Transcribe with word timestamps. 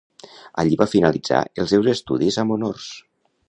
Allí 0.63 0.79
va 0.83 0.87
finalitzar 0.93 1.43
els 1.65 1.71
seus 1.77 1.93
estudis 1.95 2.41
amb 2.45 2.57
honors. 2.59 2.93